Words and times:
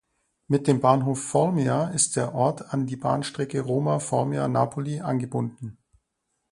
Mit 0.47 0.65
dem 0.65 0.79
Bahnhof 0.81 1.21
"Formia" 1.23 1.89
ist 1.89 2.15
der 2.15 2.33
Ort 2.33 2.73
an 2.73 2.87
die 2.87 2.95
Bahnstrecke 2.95 3.59
Roma–Formia–Napoli 3.61 4.99
angebunden. 4.99 5.77